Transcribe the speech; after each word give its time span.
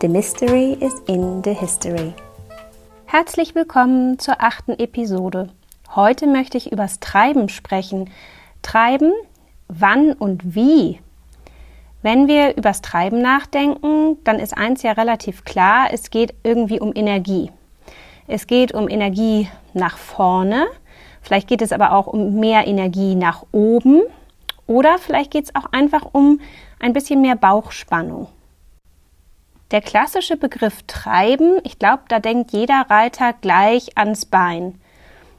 The 0.00 0.06
Mystery 0.06 0.74
is 0.74 0.94
in 1.08 1.42
the 1.42 1.52
History. 1.52 2.14
Herzlich 3.06 3.56
willkommen 3.56 4.20
zur 4.20 4.40
achten 4.40 4.78
Episode. 4.78 5.48
Heute 5.92 6.28
möchte 6.28 6.56
ich 6.56 6.70
übers 6.70 7.00
Treiben 7.00 7.48
sprechen. 7.48 8.08
Treiben, 8.62 9.12
wann 9.66 10.12
und 10.12 10.54
wie. 10.54 11.00
Wenn 12.00 12.28
wir 12.28 12.56
übers 12.56 12.80
Treiben 12.80 13.20
nachdenken, 13.20 14.18
dann 14.22 14.38
ist 14.38 14.56
eins 14.56 14.84
ja 14.84 14.92
relativ 14.92 15.44
klar, 15.44 15.88
es 15.90 16.10
geht 16.10 16.32
irgendwie 16.44 16.78
um 16.78 16.92
Energie. 16.94 17.50
Es 18.28 18.46
geht 18.46 18.72
um 18.72 18.88
Energie 18.88 19.48
nach 19.74 19.98
vorne, 19.98 20.68
vielleicht 21.22 21.48
geht 21.48 21.60
es 21.60 21.72
aber 21.72 21.92
auch 21.92 22.06
um 22.06 22.38
mehr 22.38 22.68
Energie 22.68 23.16
nach 23.16 23.44
oben 23.50 24.02
oder 24.68 24.98
vielleicht 24.98 25.32
geht 25.32 25.46
es 25.46 25.54
auch 25.56 25.72
einfach 25.72 26.06
um 26.12 26.40
ein 26.78 26.92
bisschen 26.92 27.20
mehr 27.20 27.34
Bauchspannung. 27.34 28.28
Der 29.70 29.82
klassische 29.82 30.38
Begriff 30.38 30.82
treiben, 30.86 31.58
ich 31.62 31.78
glaube, 31.78 32.04
da 32.08 32.20
denkt 32.20 32.52
jeder 32.52 32.86
Reiter 32.88 33.34
gleich 33.38 33.98
ans 33.98 34.24
Bein, 34.24 34.80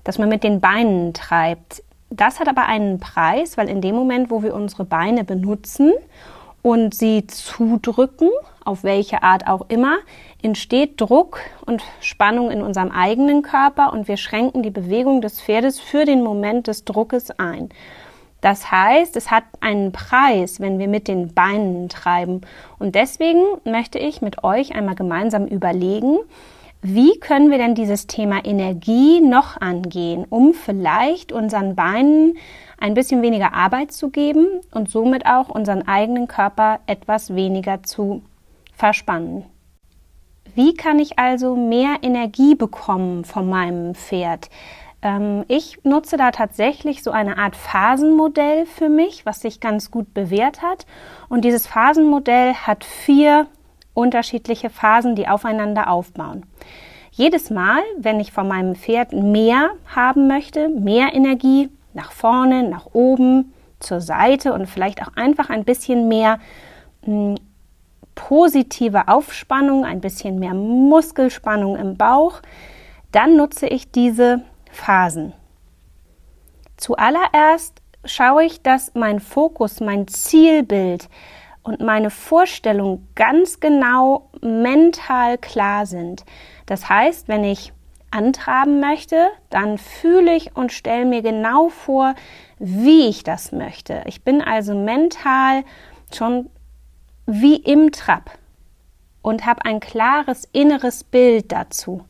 dass 0.03 0.19
man 0.19 0.29
mit 0.29 0.43
den 0.43 0.59
Beinen 0.59 1.15
treibt. 1.15 1.81
Das 2.11 2.39
hat 2.39 2.47
aber 2.47 2.67
einen 2.67 2.99
Preis, 2.99 3.57
weil 3.57 3.69
in 3.69 3.81
dem 3.81 3.95
Moment, 3.95 4.29
wo 4.29 4.43
wir 4.43 4.53
unsere 4.53 4.85
Beine 4.85 5.23
benutzen 5.23 5.93
und 6.61 6.93
sie 6.93 7.25
zudrücken, 7.25 8.29
auf 8.63 8.83
welche 8.83 9.23
Art 9.23 9.47
auch 9.47 9.65
immer, 9.67 9.97
entsteht 10.43 11.01
Druck 11.01 11.39
und 11.65 11.81
Spannung 11.99 12.51
in 12.51 12.61
unserem 12.61 12.91
eigenen 12.91 13.41
Körper 13.41 13.91
und 13.93 14.07
wir 14.07 14.17
schränken 14.17 14.61
die 14.61 14.69
Bewegung 14.69 15.21
des 15.21 15.41
Pferdes 15.41 15.79
für 15.79 16.05
den 16.05 16.21
Moment 16.21 16.67
des 16.67 16.85
Druckes 16.85 17.31
ein. 17.39 17.69
Das 18.41 18.71
heißt, 18.71 19.15
es 19.15 19.31
hat 19.31 19.43
einen 19.59 19.91
Preis, 19.91 20.59
wenn 20.59 20.79
wir 20.79 20.87
mit 20.87 21.07
den 21.07 21.33
Beinen 21.33 21.89
treiben. 21.89 22.41
Und 22.77 22.95
deswegen 22.95 23.41
möchte 23.65 23.99
ich 23.99 24.21
mit 24.21 24.43
euch 24.43 24.75
einmal 24.75 24.95
gemeinsam 24.95 25.45
überlegen, 25.45 26.19
wie 26.81 27.19
können 27.19 27.51
wir 27.51 27.57
denn 27.57 27.75
dieses 27.75 28.07
Thema 28.07 28.45
Energie 28.45 29.19
noch 29.19 29.59
angehen, 29.59 30.25
um 30.29 30.53
vielleicht 30.53 31.33
unseren 31.33 31.75
Beinen 31.75 32.37
ein 32.79 32.93
bisschen 32.93 33.21
weniger 33.21 33.53
Arbeit 33.53 33.91
zu 33.91 34.09
geben 34.09 34.47
und 34.71 34.89
somit 34.89 35.25
auch 35.25 35.49
unseren 35.49 35.85
eigenen 35.89 36.29
Körper 36.29 36.79
etwas 36.87 37.35
weniger 37.35 37.83
zu 37.83 38.21
verspannen. 38.73 39.43
Wie 40.55 40.73
kann 40.73 40.99
ich 40.99 41.19
also 41.19 41.57
mehr 41.57 41.97
Energie 42.01 42.55
bekommen 42.55 43.25
von 43.25 43.49
meinem 43.49 43.93
Pferd? 43.93 44.49
Ähm, 45.01 45.45
ich 45.47 45.79
nutze 45.83 46.17
da 46.17 46.31
tatsächlich 46.31 47.03
so 47.03 47.11
eine 47.11 47.37
Art 47.37 47.55
Phasenmodell 47.55 48.65
für 48.65 48.89
mich, 48.89 49.25
was 49.25 49.41
sich 49.41 49.59
ganz 49.59 49.91
gut 49.91 50.13
bewährt 50.13 50.61
hat. 50.61 50.85
Und 51.29 51.45
dieses 51.45 51.67
Phasenmodell 51.67 52.53
hat 52.53 52.83
vier 52.83 53.47
unterschiedliche 53.93 54.69
Phasen, 54.69 55.15
die 55.15 55.27
aufeinander 55.27 55.89
aufbauen. 55.89 56.45
Jedes 57.11 57.49
Mal, 57.49 57.81
wenn 57.97 58.19
ich 58.19 58.31
von 58.31 58.47
meinem 58.47 58.75
Pferd 58.75 59.13
mehr 59.13 59.71
haben 59.93 60.27
möchte, 60.27 60.69
mehr 60.69 61.13
Energie 61.13 61.69
nach 61.93 62.11
vorne, 62.11 62.63
nach 62.69 62.87
oben, 62.93 63.53
zur 63.79 64.01
Seite 64.01 64.53
und 64.53 64.67
vielleicht 64.67 65.01
auch 65.01 65.15
einfach 65.15 65.49
ein 65.49 65.63
bisschen 65.63 66.07
mehr 66.07 66.39
hm, 67.03 67.35
positive 68.15 69.07
Aufspannung, 69.07 69.85
ein 69.85 70.01
bisschen 70.01 70.39
mehr 70.39 70.53
Muskelspannung 70.53 71.77
im 71.77 71.95
Bauch, 71.95 72.41
dann 73.11 73.37
nutze 73.37 73.67
ich 73.67 73.91
diese 73.91 74.41
Phasen. 74.69 75.33
Zuallererst 76.77 77.81
schaue 78.05 78.45
ich, 78.45 78.61
dass 78.61 78.93
mein 78.95 79.19
Fokus, 79.19 79.79
mein 79.79 80.07
Zielbild 80.07 81.09
und 81.63 81.81
meine 81.81 82.09
Vorstellung 82.09 83.07
ganz 83.15 83.59
genau 83.59 84.29
mental 84.41 85.37
klar 85.37 85.85
sind. 85.85 86.23
Das 86.65 86.89
heißt, 86.89 87.27
wenn 87.27 87.43
ich 87.43 87.73
antraben 88.11 88.79
möchte, 88.79 89.27
dann 89.49 89.77
fühle 89.77 90.35
ich 90.35 90.55
und 90.55 90.71
stelle 90.71 91.05
mir 91.05 91.21
genau 91.21 91.69
vor, 91.69 92.15
wie 92.57 93.07
ich 93.07 93.23
das 93.23 93.51
möchte. 93.51 94.03
Ich 94.05 94.23
bin 94.23 94.41
also 94.41 94.73
mental 94.73 95.63
schon 96.13 96.49
wie 97.25 97.57
im 97.57 97.91
Trab 97.91 98.31
und 99.21 99.45
habe 99.45 99.65
ein 99.65 99.79
klares 99.79 100.47
inneres 100.51 101.03
Bild 101.03 101.51
dazu. 101.51 102.03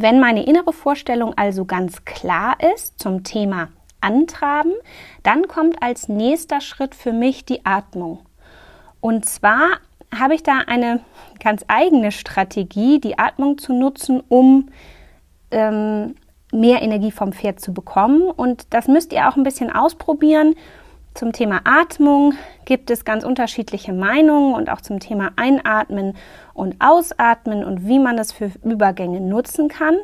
Wenn 0.00 0.20
meine 0.20 0.44
innere 0.46 0.72
Vorstellung 0.72 1.34
also 1.36 1.64
ganz 1.64 2.04
klar 2.04 2.56
ist 2.72 3.00
zum 3.00 3.24
Thema 3.24 3.68
Antraben, 4.00 4.72
dann 5.24 5.48
kommt 5.48 5.82
als 5.82 6.08
nächster 6.08 6.60
Schritt 6.60 6.94
für 6.94 7.12
mich 7.12 7.44
die 7.44 7.66
Atmung. 7.66 8.20
Und 9.00 9.24
zwar 9.26 9.80
habe 10.16 10.36
ich 10.36 10.44
da 10.44 10.58
eine 10.68 11.00
ganz 11.42 11.64
eigene 11.66 12.12
Strategie, 12.12 13.00
die 13.00 13.18
Atmung 13.18 13.58
zu 13.58 13.72
nutzen, 13.72 14.22
um 14.28 14.68
ähm, 15.50 16.14
mehr 16.52 16.80
Energie 16.80 17.10
vom 17.10 17.32
Pferd 17.32 17.58
zu 17.58 17.74
bekommen. 17.74 18.22
Und 18.30 18.72
das 18.72 18.86
müsst 18.86 19.12
ihr 19.12 19.28
auch 19.28 19.34
ein 19.34 19.42
bisschen 19.42 19.72
ausprobieren. 19.72 20.54
Zum 21.18 21.32
Thema 21.32 21.62
Atmung 21.64 22.34
gibt 22.64 22.92
es 22.92 23.04
ganz 23.04 23.24
unterschiedliche 23.24 23.92
Meinungen 23.92 24.54
und 24.54 24.70
auch 24.70 24.80
zum 24.80 25.00
Thema 25.00 25.32
Einatmen 25.34 26.16
und 26.54 26.76
Ausatmen 26.78 27.64
und 27.64 27.88
wie 27.88 27.98
man 27.98 28.16
das 28.16 28.30
für 28.30 28.52
Übergänge 28.62 29.20
nutzen 29.20 29.66
kann. 29.66 29.96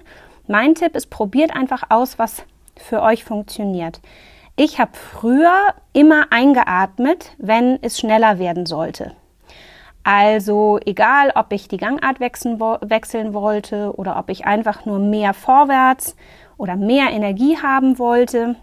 Mein 0.48 0.74
Tipp 0.74 0.96
ist, 0.96 1.10
probiert 1.10 1.54
einfach 1.54 1.84
aus, 1.88 2.18
was 2.18 2.42
für 2.74 3.00
euch 3.00 3.22
funktioniert. 3.22 4.00
Ich 4.56 4.80
habe 4.80 4.90
früher 4.94 5.74
immer 5.92 6.32
eingeatmet, 6.32 7.30
wenn 7.38 7.78
es 7.80 8.00
schneller 8.00 8.40
werden 8.40 8.66
sollte. 8.66 9.12
Also 10.02 10.80
egal, 10.84 11.30
ob 11.36 11.52
ich 11.52 11.68
die 11.68 11.76
Gangart 11.76 12.18
wechseln, 12.18 12.58
wechseln 12.58 13.34
wollte 13.34 13.94
oder 13.96 14.18
ob 14.18 14.30
ich 14.30 14.46
einfach 14.46 14.84
nur 14.84 14.98
mehr 14.98 15.32
vorwärts 15.32 16.16
oder 16.56 16.74
mehr 16.74 17.10
Energie 17.12 17.56
haben 17.56 18.00
wollte, 18.00 18.56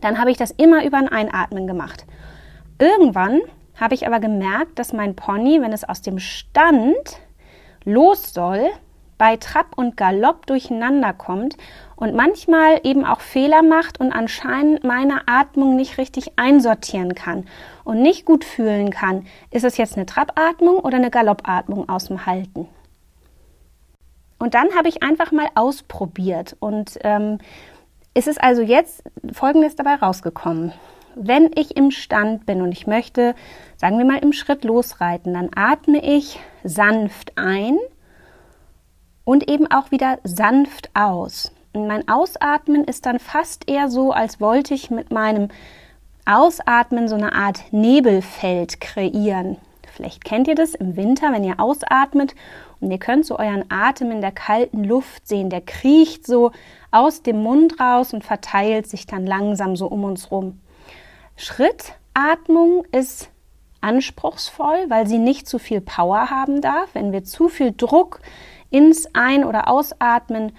dann 0.00 0.18
habe 0.18 0.30
ich 0.30 0.36
das 0.36 0.50
immer 0.52 0.84
über 0.84 0.98
ein 0.98 1.08
Einatmen 1.08 1.66
gemacht. 1.66 2.04
Irgendwann 2.78 3.40
habe 3.78 3.94
ich 3.94 4.06
aber 4.06 4.20
gemerkt, 4.20 4.78
dass 4.78 4.92
mein 4.92 5.14
Pony, 5.14 5.60
wenn 5.60 5.72
es 5.72 5.84
aus 5.84 6.02
dem 6.02 6.18
Stand 6.18 7.20
los 7.84 8.32
soll, 8.32 8.70
bei 9.18 9.36
Trab 9.36 9.78
und 9.78 9.96
Galopp 9.96 10.46
durcheinander 10.46 11.12
kommt 11.12 11.56
und 11.96 12.14
manchmal 12.14 12.80
eben 12.84 13.04
auch 13.04 13.20
Fehler 13.20 13.62
macht 13.62 13.98
und 13.98 14.12
anscheinend 14.12 14.84
meine 14.84 15.26
Atmung 15.26 15.76
nicht 15.76 15.96
richtig 15.96 16.38
einsortieren 16.38 17.14
kann 17.14 17.46
und 17.84 18.02
nicht 18.02 18.26
gut 18.26 18.44
fühlen 18.44 18.90
kann, 18.90 19.26
ist 19.50 19.64
es 19.64 19.78
jetzt 19.78 19.96
eine 19.96 20.06
Trabatmung 20.06 20.78
oder 20.78 20.96
eine 20.96 21.10
Galoppatmung 21.10 21.88
aus 21.88 22.06
dem 22.06 22.26
Halten. 22.26 22.68
Und 24.38 24.52
dann 24.52 24.74
habe 24.76 24.88
ich 24.88 25.02
einfach 25.02 25.32
mal 25.32 25.48
ausprobiert 25.54 26.56
und 26.60 26.98
ähm, 27.02 27.38
es 28.16 28.26
ist 28.26 28.42
also 28.42 28.62
jetzt 28.62 29.02
Folgendes 29.30 29.76
dabei 29.76 29.96
rausgekommen. 29.96 30.72
Wenn 31.14 31.50
ich 31.54 31.76
im 31.76 31.90
Stand 31.90 32.46
bin 32.46 32.62
und 32.62 32.72
ich 32.72 32.86
möchte, 32.86 33.34
sagen 33.76 33.98
wir 33.98 34.06
mal, 34.06 34.18
im 34.18 34.32
Schritt 34.32 34.64
losreiten, 34.64 35.34
dann 35.34 35.50
atme 35.54 36.02
ich 36.02 36.40
sanft 36.64 37.36
ein 37.36 37.76
und 39.24 39.50
eben 39.50 39.70
auch 39.70 39.90
wieder 39.90 40.18
sanft 40.24 40.88
aus. 40.94 41.52
Und 41.74 41.88
mein 41.88 42.08
Ausatmen 42.08 42.84
ist 42.84 43.04
dann 43.04 43.18
fast 43.18 43.68
eher 43.68 43.90
so, 43.90 44.12
als 44.12 44.40
wollte 44.40 44.72
ich 44.72 44.90
mit 44.90 45.10
meinem 45.10 45.48
Ausatmen 46.24 47.08
so 47.08 47.16
eine 47.16 47.34
Art 47.34 47.70
Nebelfeld 47.70 48.80
kreieren. 48.80 49.58
Vielleicht 49.96 50.24
kennt 50.24 50.46
ihr 50.46 50.54
das 50.54 50.74
im 50.74 50.94
Winter, 50.96 51.32
wenn 51.32 51.42
ihr 51.42 51.58
ausatmet 51.58 52.34
und 52.80 52.90
ihr 52.90 52.98
könnt 52.98 53.24
so 53.24 53.38
euren 53.38 53.64
Atem 53.70 54.10
in 54.10 54.20
der 54.20 54.30
kalten 54.30 54.84
Luft 54.84 55.26
sehen. 55.26 55.48
Der 55.48 55.62
kriecht 55.62 56.26
so 56.26 56.52
aus 56.90 57.22
dem 57.22 57.42
Mund 57.42 57.80
raus 57.80 58.12
und 58.12 58.22
verteilt 58.22 58.86
sich 58.86 59.06
dann 59.06 59.26
langsam 59.26 59.74
so 59.74 59.86
um 59.86 60.04
uns 60.04 60.30
rum. 60.30 60.60
Schrittatmung 61.36 62.84
ist 62.92 63.30
anspruchsvoll, 63.80 64.84
weil 64.88 65.06
sie 65.06 65.18
nicht 65.18 65.48
zu 65.48 65.58
viel 65.58 65.80
Power 65.80 66.28
haben 66.28 66.60
darf. 66.60 66.90
Wenn 66.92 67.12
wir 67.12 67.24
zu 67.24 67.48
viel 67.48 67.72
Druck 67.74 68.20
ins 68.68 69.14
Ein- 69.14 69.44
oder 69.44 69.68
Ausatmen 69.68 70.52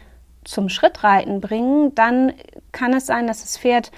zum 0.45 0.69
Schrittreiten 0.69 1.41
bringen, 1.41 1.93
dann 1.93 2.33
kann 2.71 2.93
es 2.93 3.05
sein, 3.05 3.27
dass 3.27 3.41
das 3.41 3.59
Pferd 3.59 3.91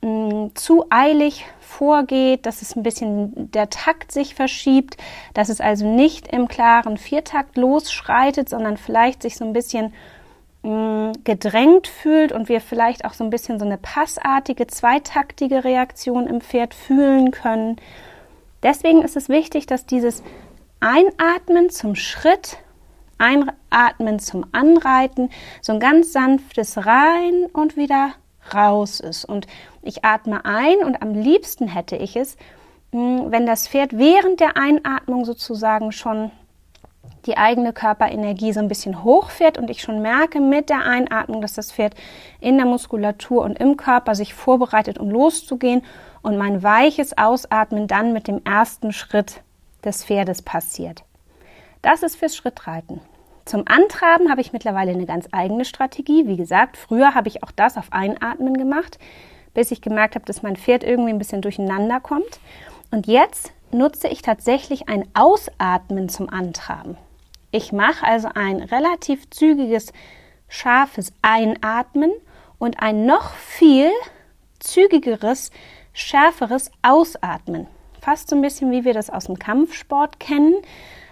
mh, 0.00 0.08
mm, 0.08 0.50
zu 0.54 0.86
eilig 0.88 1.44
vorgeht, 1.76 2.46
dass 2.46 2.62
es 2.62 2.74
ein 2.74 2.82
bisschen 2.82 3.50
der 3.52 3.68
Takt 3.68 4.10
sich 4.10 4.34
verschiebt, 4.34 4.96
dass 5.34 5.50
es 5.50 5.60
also 5.60 5.86
nicht 5.86 6.28
im 6.28 6.48
klaren 6.48 6.96
Viertakt 6.96 7.58
losschreitet, 7.58 8.48
sondern 8.48 8.78
vielleicht 8.78 9.22
sich 9.22 9.36
so 9.36 9.44
ein 9.44 9.52
bisschen 9.52 9.92
mh, 10.62 10.70
mm, 10.70 11.12
gedrängt 11.24 11.86
fühlt 11.86 12.32
und 12.32 12.48
wir 12.48 12.62
vielleicht 12.62 13.04
auch 13.04 13.12
so 13.12 13.24
ein 13.24 13.30
bisschen 13.30 13.58
so 13.58 13.66
eine 13.66 13.76
passartige, 13.76 14.66
zweitaktige 14.66 15.64
Reaktion 15.64 16.26
im 16.26 16.40
Pferd 16.40 16.72
fühlen 16.72 17.30
können. 17.30 17.76
Deswegen 18.62 19.02
ist 19.02 19.16
es 19.16 19.28
wichtig, 19.28 19.66
dass 19.66 19.84
dieses 19.84 20.22
Einatmen 20.80 21.68
zum 21.68 21.94
Schritt, 21.94 22.56
Einatmen 23.18 24.18
zum 24.18 24.46
Anreiten, 24.52 25.30
so 25.60 25.74
ein 25.74 25.80
ganz 25.80 26.12
sanftes 26.12 26.86
Rein 26.86 27.46
und 27.52 27.76
wieder 27.76 28.14
raus 28.54 29.00
ist. 29.00 29.24
Und 29.24 29.46
ich 29.82 30.04
atme 30.04 30.44
ein 30.44 30.78
und 30.84 31.02
am 31.02 31.14
liebsten 31.14 31.68
hätte 31.68 31.96
ich 31.96 32.16
es, 32.16 32.36
hm, 32.92 33.30
wenn 33.30 33.46
das 33.46 33.68
Pferd 33.68 33.96
während 33.96 34.40
der 34.40 34.56
Einatmung 34.56 35.24
sozusagen 35.24 35.92
schon 35.92 36.30
die 37.26 37.36
eigene 37.36 37.72
Körperenergie 37.72 38.52
so 38.52 38.60
ein 38.60 38.68
bisschen 38.68 39.02
hochfährt 39.02 39.58
und 39.58 39.68
ich 39.68 39.82
schon 39.82 40.00
merke 40.00 40.40
mit 40.40 40.70
der 40.70 40.84
Einatmung, 40.84 41.40
dass 41.42 41.54
das 41.54 41.72
Pferd 41.72 41.94
in 42.40 42.56
der 42.56 42.66
Muskulatur 42.66 43.42
und 43.42 43.58
im 43.58 43.76
Körper 43.76 44.14
sich 44.14 44.32
vorbereitet, 44.32 44.98
um 44.98 45.10
loszugehen 45.10 45.82
und 46.22 46.38
mein 46.38 46.62
weiches 46.62 47.18
Ausatmen 47.18 47.88
dann 47.88 48.12
mit 48.12 48.28
dem 48.28 48.40
ersten 48.44 48.92
Schritt 48.92 49.42
des 49.84 50.04
Pferdes 50.04 50.42
passiert. 50.42 51.02
Das 51.82 52.02
ist 52.02 52.16
fürs 52.16 52.36
Schrittreiten. 52.36 53.00
Zum 53.46 53.62
Antraben 53.66 54.28
habe 54.28 54.40
ich 54.40 54.52
mittlerweile 54.52 54.90
eine 54.90 55.06
ganz 55.06 55.28
eigene 55.30 55.64
Strategie. 55.64 56.26
Wie 56.26 56.36
gesagt, 56.36 56.76
früher 56.76 57.14
habe 57.14 57.28
ich 57.28 57.44
auch 57.44 57.52
das 57.52 57.76
auf 57.76 57.92
Einatmen 57.92 58.54
gemacht, 58.54 58.98
bis 59.54 59.70
ich 59.70 59.80
gemerkt 59.80 60.16
habe, 60.16 60.24
dass 60.24 60.42
mein 60.42 60.56
Pferd 60.56 60.82
irgendwie 60.82 61.10
ein 61.10 61.18
bisschen 61.18 61.42
durcheinander 61.42 62.00
kommt. 62.00 62.40
Und 62.90 63.06
jetzt 63.06 63.52
nutze 63.70 64.08
ich 64.08 64.20
tatsächlich 64.20 64.88
ein 64.88 65.08
Ausatmen 65.14 66.08
zum 66.08 66.28
Antraben. 66.28 66.96
Ich 67.52 67.72
mache 67.72 68.04
also 68.04 68.28
ein 68.34 68.62
relativ 68.62 69.30
zügiges, 69.30 69.92
scharfes 70.48 71.12
Einatmen 71.22 72.10
und 72.58 72.82
ein 72.82 73.06
noch 73.06 73.32
viel 73.34 73.92
zügigeres, 74.58 75.52
schärferes 75.92 76.72
Ausatmen. 76.82 77.68
Fast 78.00 78.28
so 78.28 78.34
ein 78.34 78.42
bisschen 78.42 78.72
wie 78.72 78.84
wir 78.84 78.92
das 78.92 79.08
aus 79.08 79.26
dem 79.26 79.38
Kampfsport 79.38 80.18
kennen 80.18 80.56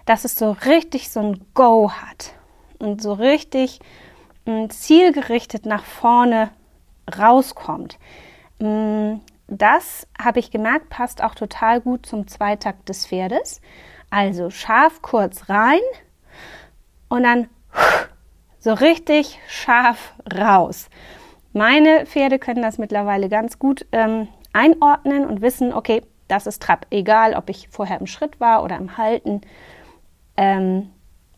dass 0.07 0.25
es 0.25 0.37
so 0.37 0.53
richtig 0.67 1.11
so 1.11 1.21
ein 1.21 1.45
Go 1.55 1.91
hat 1.91 2.35
und 2.79 3.01
so 3.03 3.13
richtig 3.13 3.81
mm, 4.45 4.69
zielgerichtet 4.69 5.67
nach 5.67 5.85
vorne 5.85 6.51
rauskommt. 7.19 7.99
Mm, 8.59 9.17
das 9.47 10.07
habe 10.23 10.41
ich 10.41 10.51
gemerkt, 10.51 10.89
passt 10.89 11.23
auch 11.23 11.35
total 11.35 11.81
gut 11.81 12.07
zum 12.07 12.27
Zweitakt 12.27 12.89
des 12.89 13.07
Pferdes. 13.07 13.61
Also 14.11 14.51
scharf 14.51 15.03
kurz 15.03 15.49
rein 15.49 15.81
und 17.09 17.25
dann 17.25 17.49
so 18.59 18.73
richtig 18.73 19.39
scharf 19.49 20.15
raus. 20.33 20.89
Meine 21.53 22.07
Pferde 22.07 22.39
können 22.39 22.63
das 22.63 22.79
mittlerweile 22.79 23.29
ganz 23.29 23.59
gut 23.59 23.87
ähm, 23.93 24.29
einordnen 24.53 25.27
und 25.27 25.41
wissen, 25.43 25.73
okay, 25.73 26.03
das 26.29 26.47
ist 26.47 26.63
Trab. 26.63 26.87
Egal, 26.91 27.35
ob 27.35 27.51
ich 27.51 27.69
vorher 27.69 28.01
im 28.01 28.07
Schritt 28.07 28.41
war 28.41 28.65
oder 28.65 28.77
im 28.77 28.97
Halten. 28.97 29.43
Ähm, 30.37 30.91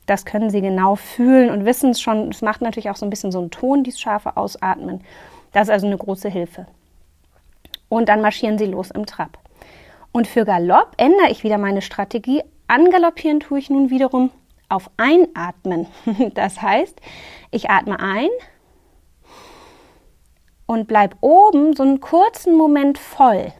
das 0.06 0.24
können 0.24 0.50
sie 0.50 0.60
genau 0.60 0.94
fühlen 0.94 1.50
und 1.50 1.64
wissen 1.64 1.90
es 1.90 2.00
schon. 2.00 2.30
Es 2.30 2.42
macht 2.42 2.62
natürlich 2.62 2.90
auch 2.90 2.96
so 2.96 3.04
ein 3.04 3.10
bisschen 3.10 3.32
so 3.32 3.40
einen 3.40 3.50
Ton, 3.50 3.82
dieses 3.82 4.00
scharfe 4.00 4.36
Ausatmen. 4.36 5.02
Das 5.52 5.68
ist 5.68 5.72
also 5.72 5.86
eine 5.86 5.98
große 5.98 6.28
Hilfe. 6.28 6.66
Und 7.88 8.08
dann 8.08 8.20
marschieren 8.20 8.58
sie 8.58 8.66
los 8.66 8.90
im 8.90 9.06
Trab. 9.06 9.38
Und 10.12 10.26
für 10.26 10.44
Galopp 10.44 10.92
ändere 10.96 11.30
ich 11.30 11.44
wieder 11.44 11.58
meine 11.58 11.82
Strategie. 11.82 12.42
Angaloppieren 12.68 13.40
tue 13.40 13.58
ich 13.58 13.70
nun 13.70 13.90
wiederum 13.90 14.30
auf 14.68 14.90
Einatmen. 14.96 15.86
Das 16.34 16.62
heißt, 16.62 17.00
ich 17.50 17.70
atme 17.70 18.00
ein 18.00 18.28
und 20.66 20.88
bleibe 20.88 21.16
oben 21.20 21.74
so 21.74 21.82
einen 21.82 22.00
kurzen 22.00 22.56
Moment 22.56 22.98
voll. 22.98 23.52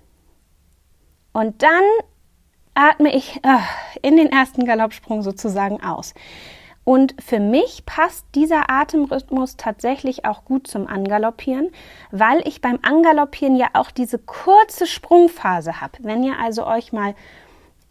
Und 1.32 1.62
dann 1.62 1.84
atme 2.76 3.14
ich 3.14 3.36
äh, 3.36 3.58
in 4.02 4.16
den 4.16 4.30
ersten 4.30 4.64
Galoppsprung 4.64 5.22
sozusagen 5.22 5.82
aus. 5.82 6.14
Und 6.84 7.16
für 7.20 7.40
mich 7.40 7.84
passt 7.84 8.24
dieser 8.36 8.70
Atemrhythmus 8.70 9.56
tatsächlich 9.56 10.24
auch 10.24 10.44
gut 10.44 10.68
zum 10.68 10.86
Angaloppieren, 10.86 11.72
weil 12.12 12.46
ich 12.46 12.60
beim 12.60 12.78
Angaloppieren 12.82 13.56
ja 13.56 13.70
auch 13.72 13.90
diese 13.90 14.20
kurze 14.20 14.86
Sprungphase 14.86 15.80
habe. 15.80 15.94
Wenn 15.98 16.22
ihr 16.22 16.38
also 16.38 16.64
euch 16.64 16.92
mal 16.92 17.16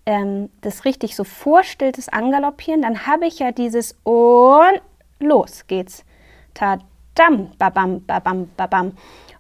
ähm, 0.06 0.50
das 0.62 0.86
richtig 0.86 1.18
so 1.18 1.26
vorstellt, 1.26 1.98
das 1.98 2.08
Angaloppieren, 2.08 2.84
dann 2.84 3.06
habe 3.06 3.26
ich 3.28 3.40
ja 3.40 3.52
dieses 3.52 3.98
und 4.04 4.82
los 5.20 5.68
geht's. 5.68 6.06
Tadam, 6.54 7.52
babam, 7.58 8.06
babam, 8.06 8.50
babam. 8.56 8.94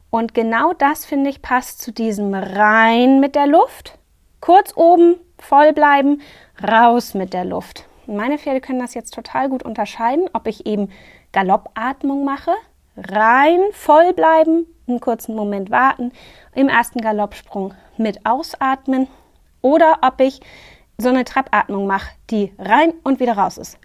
Und 0.09 0.33
genau 0.33 0.73
das 0.73 1.05
finde 1.05 1.29
ich 1.29 1.41
passt 1.41 1.81
zu 1.81 1.93
diesem 1.93 2.33
rein 2.33 3.21
mit 3.21 3.35
der 3.35 3.47
Luft. 3.47 3.97
Kurz 4.45 4.73
oben, 4.75 5.15
voll 5.39 5.73
bleiben, 5.73 6.21
raus 6.61 7.15
mit 7.15 7.33
der 7.33 7.45
Luft. 7.45 7.87
Meine 8.05 8.37
Pferde 8.37 8.61
können 8.61 8.77
das 8.77 8.93
jetzt 8.93 9.15
total 9.15 9.49
gut 9.49 9.63
unterscheiden, 9.63 10.29
ob 10.33 10.45
ich 10.45 10.67
eben 10.67 10.91
Galoppatmung 11.31 12.23
mache, 12.23 12.51
rein, 12.95 13.59
voll 13.71 14.13
bleiben, 14.13 14.67
einen 14.87 14.99
kurzen 14.99 15.35
Moment 15.35 15.71
warten, 15.71 16.11
im 16.53 16.69
ersten 16.69 17.01
Galoppsprung 17.01 17.73
mit 17.97 18.23
ausatmen 18.23 19.07
oder 19.63 19.97
ob 20.03 20.21
ich 20.21 20.41
so 20.99 21.09
eine 21.09 21.25
Trappatmung 21.25 21.87
mache, 21.87 22.11
die 22.29 22.53
rein 22.59 22.93
und 23.03 23.19
wieder 23.19 23.35
raus 23.35 23.57
ist. 23.57 23.79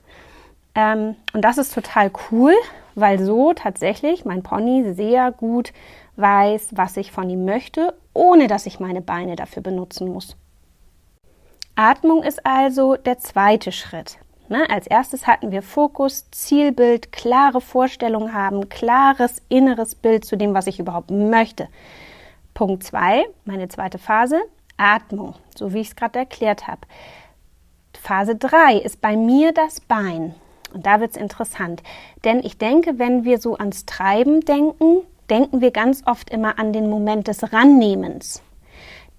Ähm, 0.75 1.17
und 1.33 1.43
das 1.43 1.57
ist 1.57 1.73
total 1.73 2.11
cool, 2.31 2.53
weil 2.95 3.19
so 3.19 3.55
tatsächlich 3.55 4.27
mein 4.27 4.43
Pony 4.43 4.93
sehr 4.93 5.33
gut 5.33 5.73
weiß, 6.17 6.73
was 6.73 6.99
ich 6.99 7.13
von 7.13 7.31
ihm 7.31 7.47
möchte, 7.47 7.95
ohne 8.13 8.47
dass 8.47 8.67
ich 8.67 8.79
meine 8.79 9.01
Beine 9.01 9.37
dafür 9.37 9.63
benutzen 9.63 10.13
muss. 10.13 10.37
Atmung 11.81 12.23
ist 12.23 12.45
also 12.45 12.97
der 12.97 13.21
zweite 13.21 13.73
Schritt. 13.73 14.19
Ne? 14.51 14.69
Als 14.69 14.87
erstes 14.87 15.27
hatten 15.27 15.51
wir 15.51 15.63
Fokus, 15.63 16.31
Zielbild, 16.31 17.11
klare 17.11 17.63
Vorstellung 17.63 18.35
haben, 18.35 18.69
klares 18.69 19.41
inneres 19.49 19.95
Bild 19.95 20.27
zu 20.27 20.37
dem, 20.37 20.53
was 20.53 20.67
ich 20.67 20.79
überhaupt 20.79 21.11
möchte. 21.11 21.69
Punkt 22.53 22.85
zwei, 22.85 23.25
meine 23.47 23.69
zweite 23.69 23.97
Phase, 23.97 24.43
Atmung, 24.77 25.37
so 25.57 25.73
wie 25.73 25.81
ich 25.81 25.89
es 25.89 25.97
gerade 25.97 26.19
erklärt 26.19 26.69
habe. 26.69 26.83
Phase 27.99 28.37
drei 28.37 28.77
ist 28.77 29.01
bei 29.01 29.17
mir 29.17 29.53
das 29.53 29.81
Bein. 29.81 30.35
Und 30.75 30.85
da 30.85 31.01
wird 31.01 31.13
es 31.13 31.17
interessant. 31.17 31.83
Denn 32.25 32.41
ich 32.41 32.59
denke, 32.59 32.99
wenn 32.99 33.25
wir 33.25 33.39
so 33.39 33.57
ans 33.57 33.87
Treiben 33.87 34.43
denken, 34.43 34.99
denken 35.31 35.63
wir 35.63 35.71
ganz 35.71 36.03
oft 36.05 36.29
immer 36.29 36.59
an 36.59 36.75
den 36.75 36.91
Moment 36.91 37.27
des 37.27 37.55
Rannehmens. 37.55 38.43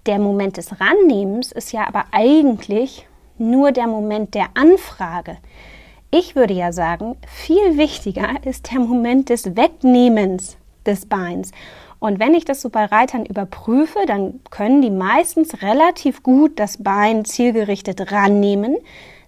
Der 0.06 0.18
Moment 0.18 0.56
des 0.56 0.80
Rannehmens 0.80 1.52
ist 1.52 1.72
ja 1.72 1.86
aber 1.86 2.06
eigentlich 2.10 3.06
nur 3.38 3.70
der 3.70 3.86
Moment 3.86 4.34
der 4.34 4.48
Anfrage. 4.54 5.38
Ich 6.10 6.34
würde 6.34 6.54
ja 6.54 6.72
sagen, 6.72 7.16
viel 7.26 7.78
wichtiger 7.78 8.30
ist 8.44 8.72
der 8.72 8.80
Moment 8.80 9.28
des 9.28 9.54
Wegnehmens 9.56 10.56
des 10.84 11.06
Beins. 11.06 11.52
Und 12.00 12.18
wenn 12.18 12.34
ich 12.34 12.44
das 12.44 12.60
so 12.60 12.68
bei 12.68 12.84
Reitern 12.84 13.24
überprüfe, 13.24 14.00
dann 14.06 14.40
können 14.50 14.82
die 14.82 14.90
meistens 14.90 15.62
relativ 15.62 16.24
gut 16.24 16.58
das 16.58 16.82
Bein 16.82 17.24
zielgerichtet 17.24 18.10
rannehmen, 18.10 18.76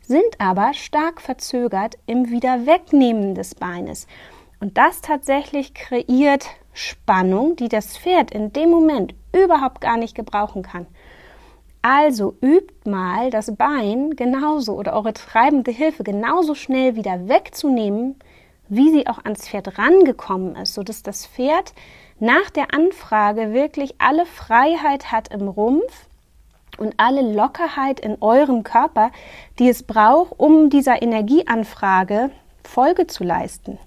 sind 0.03 0.41
aber 0.41 0.75
stark 0.75 1.21
verzögert 1.21 1.99
im 2.07 2.31
Wiederwegnehmen 2.31 3.37
des 3.37 3.55
Beines. 3.55 4.09
Und 4.59 4.77
das 4.77 5.03
tatsächlich 5.03 5.73
kreiert 5.73 6.47
Spannung, 6.75 7.57
die 7.57 7.69
das 7.69 7.97
Pferd 7.97 8.31
in 8.31 8.53
dem 8.53 8.71
Moment 8.71 9.15
überhaupt 9.33 9.81
gar 9.81 9.97
nicht 9.97 10.15
gebrauchen 10.15 10.63
kann. 10.63 10.87
Also 11.81 12.35
übt 12.41 12.91
mal 12.91 13.31
das 13.31 13.55
Bein 13.57 14.17
genauso 14.17 14.75
oder 14.75 14.95
eure 14.95 15.13
treibende 15.13 15.71
Hilfe 15.71 16.03
genauso 16.03 16.55
schnell 16.55 16.97
wieder 16.97 17.29
wegzunehmen, 17.29 18.17
wie 18.69 18.91
sie 18.91 19.07
auch 19.07 19.25
ans 19.25 19.49
Pferd 19.49 19.79
rangekommen 19.79 20.57
ist, 20.57 20.75
sodass 20.75 21.03
das 21.03 21.27
Pferd 21.27 21.75
nach 22.19 22.51
der 22.51 22.73
Anfrage 22.73 23.53
wirklich 23.53 23.95
alle 23.99 24.25
Freiheit 24.25 25.13
hat 25.13 25.29
im 25.29 25.49
Rumpf 25.49 26.07
und 26.79 26.95
alle 26.97 27.21
Lockerheit 27.21 28.01
in 28.01 28.17
eurem 28.21 28.65
Körper, 28.65 29.11
die 29.59 29.69
es 29.69 29.83
braucht, 29.83 30.33
um 30.39 30.71
dieser 30.71 31.03
Energieanfrage 31.03 32.31
Folge 32.65 33.07
zu 33.07 33.25
leisten. 33.25 33.79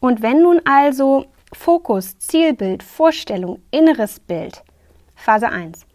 Und 0.00 0.22
wenn 0.22 0.42
nun 0.42 0.60
also 0.64 1.26
Fokus, 1.52 2.18
Zielbild, 2.18 2.82
Vorstellung, 2.82 3.62
inneres 3.70 4.18
Bild, 4.18 4.62
Phase 5.14 5.48
1. 5.48 5.86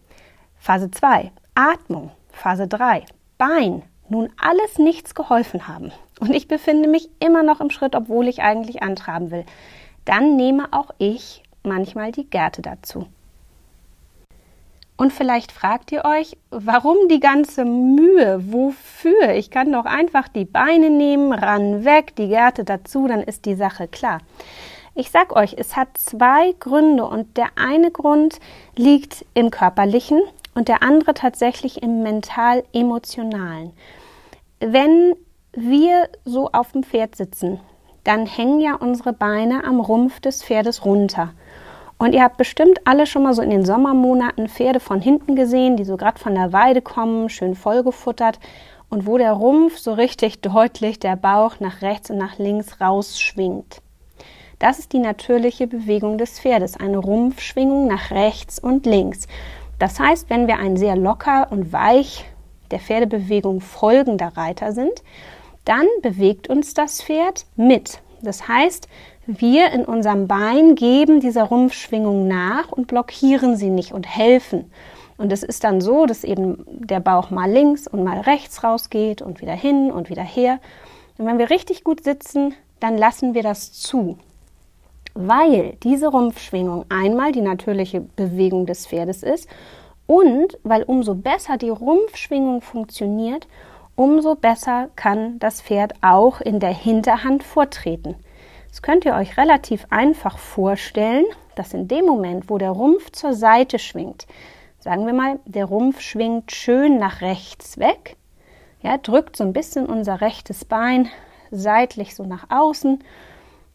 Phase 0.57 0.91
2, 0.91 1.31
Atmung, 1.55 2.11
Phase 2.31 2.67
3, 2.67 3.05
Bein, 3.37 3.83
nun 4.07 4.29
alles 4.39 4.77
nichts 4.77 5.15
geholfen 5.15 5.67
haben 5.67 5.91
und 6.19 6.33
ich 6.33 6.47
befinde 6.47 6.87
mich 6.87 7.09
immer 7.19 7.43
noch 7.43 7.59
im 7.61 7.69
Schritt, 7.69 7.95
obwohl 7.95 8.27
ich 8.27 8.41
eigentlich 8.41 8.83
antraben 8.83 9.31
will, 9.31 9.45
dann 10.05 10.35
nehme 10.35 10.67
auch 10.71 10.91
ich 10.99 11.43
manchmal 11.63 12.11
die 12.11 12.29
Gerte 12.29 12.61
dazu. 12.61 13.07
Und 14.97 15.11
vielleicht 15.11 15.51
fragt 15.51 15.91
ihr 15.91 16.05
euch, 16.05 16.37
warum 16.51 16.95
die 17.09 17.19
ganze 17.19 17.65
Mühe? 17.65 18.39
Wofür? 18.51 19.31
Ich 19.33 19.51
kann 19.51 19.71
doch 19.71 19.85
einfach 19.85 20.29
die 20.29 20.45
Beine 20.45 20.89
nehmen, 20.89 21.33
ran 21.33 21.83
weg, 21.83 22.15
die 22.15 22.29
Gerte 22.29 22.63
dazu, 22.63 23.07
dann 23.07 23.21
ist 23.21 23.45
die 23.45 23.55
Sache 23.55 23.89
klar. 23.89 24.19
Ich 24.93 25.11
sag 25.11 25.35
euch, 25.35 25.55
es 25.57 25.75
hat 25.75 25.97
zwei 25.97 26.53
Gründe 26.59 27.05
und 27.05 27.35
der 27.35 27.49
eine 27.57 27.91
Grund 27.91 28.39
liegt 28.77 29.25
im 29.33 29.51
körperlichen 29.51 30.21
und 30.53 30.69
der 30.69 30.81
andere 30.81 31.13
tatsächlich 31.13 31.83
im 31.83 32.01
mental-emotionalen. 32.01 33.73
Wenn 34.61 35.15
wir 35.51 36.07
so 36.23 36.49
auf 36.53 36.71
dem 36.71 36.83
Pferd 36.83 37.17
sitzen, 37.17 37.59
dann 38.05 38.25
hängen 38.25 38.61
ja 38.61 38.75
unsere 38.75 39.11
Beine 39.11 39.65
am 39.65 39.81
Rumpf 39.81 40.21
des 40.21 40.41
Pferdes 40.43 40.85
runter. 40.85 41.33
Und 41.97 42.13
ihr 42.13 42.23
habt 42.23 42.37
bestimmt 42.37 42.79
alle 42.85 43.07
schon 43.07 43.23
mal 43.23 43.33
so 43.33 43.41
in 43.41 43.49
den 43.49 43.65
Sommermonaten 43.65 44.49
Pferde 44.49 44.79
von 44.79 44.99
hinten 45.01 45.35
gesehen, 45.35 45.77
die 45.77 45.85
so 45.85 45.95
gerade 45.95 46.19
von 46.19 46.35
der 46.35 46.51
Weide 46.51 46.81
kommen, 46.81 47.29
schön 47.29 47.55
vollgefuttert 47.55 48.39
und 48.89 49.07
wo 49.07 49.17
der 49.17 49.31
Rumpf 49.31 49.77
so 49.77 49.93
richtig 49.93 50.41
deutlich 50.41 50.99
der 50.99 51.15
Bauch 51.15 51.59
nach 51.59 51.81
rechts 51.81 52.09
und 52.09 52.17
nach 52.17 52.37
links 52.37 52.81
rausschwingt. 52.81 53.81
Das 54.59 54.79
ist 54.79 54.93
die 54.93 54.99
natürliche 54.99 55.67
Bewegung 55.67 56.17
des 56.17 56.39
Pferdes, 56.39 56.77
eine 56.77 56.97
Rumpfschwingung 56.97 57.87
nach 57.87 58.11
rechts 58.11 58.59
und 58.59 58.85
links. 58.85 59.27
Das 59.79 59.99
heißt, 59.99 60.29
wenn 60.29 60.47
wir 60.47 60.59
ein 60.59 60.77
sehr 60.77 60.95
locker 60.95 61.47
und 61.51 61.73
weich 61.73 62.25
der 62.71 62.79
Pferdebewegung 62.79 63.61
folgender 63.61 64.35
Reiter 64.35 64.71
sind, 64.71 65.03
dann 65.65 65.87
bewegt 66.01 66.47
uns 66.47 66.73
das 66.73 67.01
Pferd 67.01 67.45
mit. 67.55 68.01
Das 68.21 68.47
heißt, 68.47 68.87
wir 69.27 69.71
in 69.71 69.85
unserem 69.85 70.27
Bein 70.27 70.75
geben 70.75 71.19
dieser 71.19 71.43
Rumpfschwingung 71.43 72.27
nach 72.27 72.71
und 72.71 72.87
blockieren 72.87 73.55
sie 73.55 73.69
nicht 73.69 73.91
und 73.91 74.05
helfen. 74.05 74.71
Und 75.17 75.31
es 75.31 75.43
ist 75.43 75.63
dann 75.63 75.81
so, 75.81 76.05
dass 76.05 76.23
eben 76.23 76.65
der 76.67 76.99
Bauch 76.99 77.29
mal 77.29 77.49
links 77.49 77.87
und 77.87 78.03
mal 78.03 78.19
rechts 78.19 78.63
rausgeht 78.63 79.21
und 79.21 79.41
wieder 79.41 79.53
hin 79.53 79.91
und 79.91 80.09
wieder 80.09 80.23
her. 80.23 80.59
Und 81.17 81.25
wenn 81.25 81.39
wir 81.39 81.49
richtig 81.49 81.83
gut 81.83 82.03
sitzen, 82.03 82.53
dann 82.79 82.97
lassen 82.97 83.33
wir 83.33 83.43
das 83.43 83.71
zu. 83.71 84.17
Weil 85.13 85.77
diese 85.83 86.09
Rumpfschwingung 86.09 86.85
einmal 86.89 87.31
die 87.31 87.41
natürliche 87.41 88.01
Bewegung 88.01 88.65
des 88.65 88.85
Pferdes 88.87 89.23
ist 89.23 89.47
und 90.07 90.57
weil 90.63 90.83
umso 90.83 91.15
besser 91.15 91.57
die 91.57 91.69
Rumpfschwingung 91.69 92.61
funktioniert, 92.61 93.47
umso 93.95 94.35
besser 94.35 94.89
kann 94.97 95.39
das 95.39 95.61
Pferd 95.61 95.93
auch 96.01 96.41
in 96.41 96.59
der 96.59 96.73
Hinterhand 96.73 97.43
vortreten. 97.43 98.15
Das 98.75 98.81
könnt 98.81 99.05
ihr 99.05 99.15
euch 99.15 99.37
relativ 99.37 99.87
einfach 99.89 100.37
vorstellen, 100.37 101.23
dass 101.55 101.73
in 101.73 101.87
dem 101.87 102.03
Moment, 102.03 102.49
wo 102.49 102.57
der 102.57 102.71
Rumpf 102.71 103.09
zur 103.11 103.31
Seite 103.31 103.79
schwingt, 103.79 104.27
sagen 104.79 105.05
wir 105.05 105.13
mal, 105.13 105.39
der 105.45 105.63
Rumpf 105.63 106.01
schwingt 106.01 106.51
schön 106.51 106.97
nach 106.97 107.21
rechts 107.21 107.77
weg, 107.77 108.17
ja, 108.81 108.97
drückt 108.97 109.37
so 109.37 109.45
ein 109.45 109.53
bisschen 109.53 109.85
unser 109.85 110.19
rechtes 110.19 110.65
Bein 110.65 111.07
seitlich 111.51 112.15
so 112.15 112.25
nach 112.25 112.47
außen, 112.49 113.01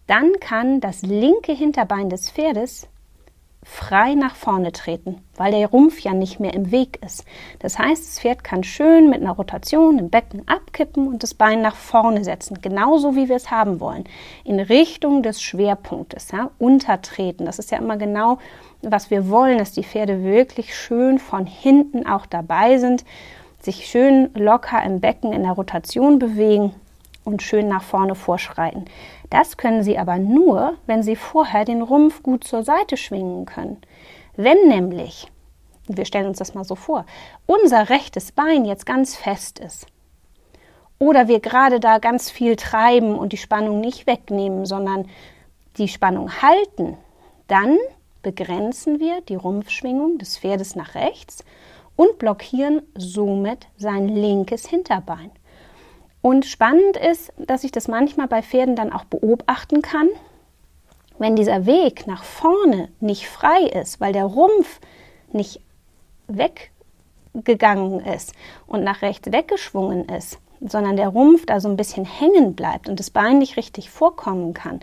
dann 0.07 0.39
kann 0.39 0.83
das 0.83 1.01
linke 1.01 1.53
Hinterbein 1.53 2.11
des 2.11 2.31
Pferdes 2.31 2.87
frei 3.63 4.15
nach 4.15 4.35
vorne 4.35 4.73
treten, 4.73 5.23
weil 5.37 5.53
der 5.53 5.69
Rumpf 5.69 6.01
ja 6.01 6.15
nicht 6.15 6.41
mehr 6.41 6.55
im 6.55 6.71
Weg 6.71 6.99
ist. 7.05 7.25
Das 7.59 7.79
heißt, 7.79 8.03
das 8.03 8.21
Pferd 8.21 8.43
kann 8.43 8.65
schön 8.65 9.11
mit 9.11 9.21
einer 9.21 9.33
Rotation 9.33 9.99
im 9.99 10.09
Becken 10.09 10.49
abkippen 10.49 11.07
und 11.07 11.23
das 11.23 11.35
Bein 11.35 11.61
nach 11.61 11.77
vorne 11.77 12.25
setzen, 12.25 12.61
genauso 12.63 13.17
wie 13.17 13.29
wir 13.29 13.37
es 13.37 13.51
haben 13.51 13.79
wollen, 13.79 14.05
in 14.45 14.61
Richtung 14.61 15.23
des 15.23 15.43
Schwerpunktes, 15.43 16.31
ja, 16.31 16.51
untertreten. 16.59 17.45
Das 17.45 17.59
ist 17.59 17.71
ja 17.71 17.79
immer 17.79 17.99
genau, 17.99 18.39
was 18.81 19.11
wir 19.11 19.29
wollen, 19.29 19.59
dass 19.59 19.73
die 19.73 19.85
Pferde 19.85 20.25
wirklich 20.25 20.75
schön 20.75 21.19
von 21.19 21.45
hinten 21.45 22.07
auch 22.07 22.25
dabei 22.25 22.79
sind, 22.79 23.05
sich 23.61 23.87
schön 23.87 24.31
locker 24.35 24.83
im 24.83 25.01
Becken 25.01 25.35
in 25.35 25.43
der 25.43 25.53
Rotation 25.53 26.19
bewegen 26.19 26.75
und 27.31 27.43
schön 27.43 27.69
nach 27.69 27.83
vorne 27.83 28.15
vorschreiten. 28.15 28.85
Das 29.31 29.57
können 29.57 29.83
Sie 29.83 29.99
aber 29.99 30.19
nur, 30.19 30.75
wenn 30.87 31.03
Sie 31.03 31.17
vorher 31.17 31.65
den 31.65 31.83
Rumpf 31.83 32.23
gut 32.23 32.45
zur 32.45 32.63
Seite 32.63 32.97
schwingen 32.97 33.47
können. 33.47 33.79
Wenn 34.37 34.69
nämlich, 34.69 35.29
wir 35.87 36.05
stellen 36.05 36.27
uns 36.27 36.39
das 36.39 36.55
mal 36.55 36.65
so 36.65 36.75
vor, 36.75 37.07
unser 37.47 37.89
rechtes 37.91 38.33
Bein 38.33 38.65
jetzt 38.65 38.87
ganz 38.87 39.17
fest 39.17 39.59
ist 39.59 39.87
oder 40.99 41.29
wir 41.29 41.41
gerade 41.41 41.81
da 41.81 41.99
ganz 41.99 42.31
viel 42.31 42.57
treiben 42.57 43.17
und 43.17 43.33
die 43.33 43.39
Spannung 43.39 43.81
nicht 43.81 44.07
wegnehmen, 44.07 44.67
sondern 44.67 45.09
die 45.79 45.89
Spannung 45.89 46.43
halten, 46.43 46.97
dann 47.47 47.79
begrenzen 48.23 49.01
wir 49.01 49.21
die 49.23 49.35
Rumpfschwingung 49.35 50.19
des 50.19 50.39
Pferdes 50.39 50.77
nach 50.77 50.95
rechts 50.95 51.45
und 51.97 52.19
blockieren 52.19 52.83
somit 52.97 53.67
sein 53.77 54.09
linkes 54.09 54.67
Hinterbein. 54.67 55.31
Und 56.23 56.45
spannend 56.45 56.97
ist, 56.97 57.33
dass 57.39 57.65
ich 57.65 57.73
das 57.73 57.89
manchmal 57.89 58.29
bei 58.29 58.43
Pferden 58.43 58.77
dann 58.77 58.93
auch 58.93 59.05
beobachten 59.05 59.83
kann, 59.83 60.09
wenn 61.19 61.37
dieser 61.37 61.67
Weg 61.67 62.07
nach 62.07 62.25
vorne 62.25 62.89
nicht 63.01 63.29
frei 63.29 63.63
ist, 63.65 64.01
weil 64.01 64.13
der 64.13 64.25
Rumpf 64.25 64.81
nicht 65.33 65.61
weggegangen 66.29 68.01
ist 68.01 68.35
und 68.67 68.85
nach 68.85 69.03
rechts 69.03 69.31
weggeschwungen 69.31 70.09
ist, 70.09 70.39
sondern 70.61 70.97
der 70.97 71.09
Rumpf 71.09 71.47
da 71.47 71.61
so 71.61 71.69
ein 71.69 71.77
bisschen 71.77 72.05
hängen 72.05 72.55
bleibt 72.55 72.89
und 72.89 73.01
das 73.01 73.11
Bein 73.11 73.39
nicht 73.39 73.57
richtig 73.57 73.91
vorkommen 73.91 74.55
kann, 74.55 74.81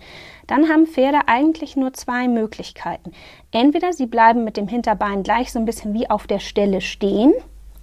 dann 0.47 0.69
haben 0.69 0.87
Pferde 0.87 1.27
eigentlich 1.27 1.75
nur 1.75 1.93
zwei 1.93 2.27
Möglichkeiten. 2.27 3.11
Entweder 3.51 3.93
sie 3.93 4.07
bleiben 4.07 4.43
mit 4.43 4.57
dem 4.57 4.67
Hinterbein 4.67 5.23
gleich 5.23 5.51
so 5.51 5.59
ein 5.59 5.65
bisschen 5.65 5.93
wie 5.93 6.09
auf 6.09 6.25
der 6.25 6.39
Stelle 6.39 6.81
stehen 6.81 7.33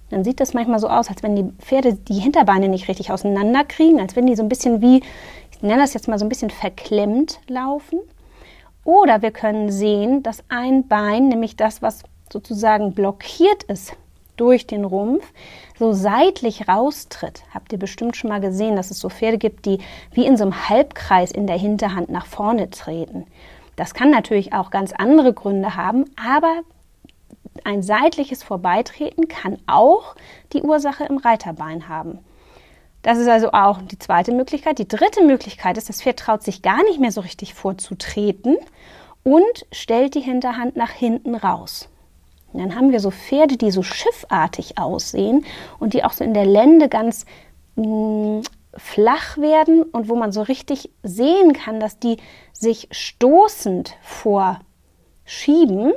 dann 0.09 0.23
sieht 0.23 0.39
das 0.39 0.53
manchmal 0.53 0.79
so 0.79 0.87
aus, 0.87 1.09
als 1.09 1.23
wenn 1.23 1.35
die 1.35 1.51
Pferde 1.59 1.93
die 1.93 2.19
Hinterbeine 2.19 2.69
nicht 2.69 2.87
richtig 2.87 3.11
auseinanderkriegen, 3.11 3.99
als 3.99 4.15
wenn 4.15 4.27
die 4.27 4.35
so 4.35 4.43
ein 4.43 4.49
bisschen 4.49 4.81
wie, 4.81 5.01
ich 5.51 5.61
nenne 5.61 5.81
das 5.81 5.93
jetzt 5.93 6.07
mal 6.07 6.19
so 6.19 6.25
ein 6.25 6.29
bisschen 6.29 6.51
verklemmt 6.51 7.39
laufen. 7.47 7.99
Oder 8.83 9.23
wir 9.23 9.31
können 9.31 9.71
sehen, 9.71 10.21
dass 10.21 10.43
ein 10.47 10.87
Bein, 10.87 11.27
nämlich 11.27 11.55
das, 11.55 11.81
was 11.81 12.03
sozusagen 12.31 12.93
blockiert 12.93 13.63
ist 13.63 13.95
durch 14.37 14.67
den 14.67 14.85
Rumpf, 14.85 15.25
so 15.79 15.93
seitlich 15.93 16.67
raustritt. 16.67 17.43
Habt 17.53 17.71
ihr 17.73 17.79
bestimmt 17.79 18.15
schon 18.15 18.29
mal 18.29 18.41
gesehen, 18.41 18.75
dass 18.75 18.91
es 18.91 18.99
so 18.99 19.09
Pferde 19.09 19.37
gibt, 19.37 19.65
die 19.65 19.79
wie 20.11 20.25
in 20.25 20.37
so 20.37 20.43
einem 20.43 20.69
Halbkreis 20.69 21.31
in 21.31 21.47
der 21.47 21.57
Hinterhand 21.57 22.09
nach 22.09 22.25
vorne 22.25 22.69
treten. 22.69 23.25
Das 23.75 23.93
kann 23.93 24.11
natürlich 24.11 24.53
auch 24.53 24.69
ganz 24.69 24.93
andere 24.93 25.33
Gründe 25.33 25.75
haben, 25.75 26.05
aber 26.15 26.61
ein 27.63 27.81
seitliches 27.81 28.43
Vorbeitreten 28.43 29.27
kann 29.27 29.57
auch 29.67 30.15
die 30.53 30.61
Ursache 30.61 31.05
im 31.05 31.17
Reiterbein 31.17 31.87
haben. 31.87 32.19
Das 33.01 33.17
ist 33.19 33.27
also 33.27 33.51
auch 33.51 33.81
die 33.81 33.99
zweite 33.99 34.31
Möglichkeit. 34.31 34.79
Die 34.79 34.87
dritte 34.87 35.23
Möglichkeit 35.23 35.77
ist, 35.77 35.89
das 35.89 36.01
Pferd 36.01 36.19
traut 36.19 36.43
sich 36.43 36.61
gar 36.63 36.83
nicht 36.83 36.99
mehr 36.99 37.11
so 37.11 37.21
richtig 37.21 37.53
vorzutreten 37.53 38.57
und 39.23 39.65
stellt 39.71 40.15
die 40.15 40.21
Hinterhand 40.21 40.75
nach 40.75 40.89
hinten 40.89 41.35
raus. 41.35 41.87
Und 42.51 42.61
dann 42.61 42.75
haben 42.75 42.91
wir 42.91 42.99
so 42.99 43.11
Pferde, 43.11 43.57
die 43.57 43.69
so 43.69 43.83
schiffartig 43.83 44.77
aussehen 44.77 45.45
und 45.77 45.93
die 45.93 46.03
auch 46.03 46.13
so 46.13 46.23
in 46.23 46.33
der 46.33 46.45
Lände 46.45 46.89
ganz 46.89 47.25
mh, 47.75 47.85
mm, 47.85 48.43
flach 48.77 49.37
werden 49.37 49.83
und 49.83 50.09
wo 50.09 50.15
man 50.15 50.31
so 50.31 50.41
richtig 50.41 50.89
sehen 51.03 51.53
kann, 51.53 51.79
dass 51.79 51.99
die 51.99 52.17
sich 52.53 52.87
stoßend 52.91 53.95
vorschieben 54.01 55.93